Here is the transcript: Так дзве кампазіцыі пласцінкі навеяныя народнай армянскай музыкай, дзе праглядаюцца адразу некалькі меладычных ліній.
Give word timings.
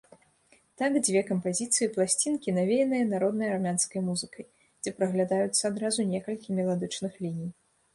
Так 0.81 0.95
дзве 1.05 1.21
кампазіцыі 1.31 1.89
пласцінкі 1.99 2.55
навеяныя 2.57 3.05
народнай 3.13 3.53
армянскай 3.59 4.01
музыкай, 4.09 4.51
дзе 4.81 4.89
праглядаюцца 5.01 5.63
адразу 5.75 6.13
некалькі 6.13 6.49
меладычных 6.63 7.13
ліній. 7.27 7.51